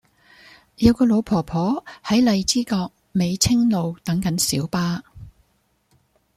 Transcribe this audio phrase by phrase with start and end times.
[0.77, 5.03] 有個老婆婆喺荔枝角美青路等緊小巴